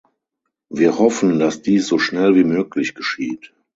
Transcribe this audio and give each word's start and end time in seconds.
Wir 0.71 0.97
hoffen, 0.97 1.37
dass 1.37 1.61
dies 1.61 1.85
so 1.85 1.99
schnell 1.99 2.35
wie 2.35 2.43
möglich 2.43 2.95
geschieht. 2.95 3.53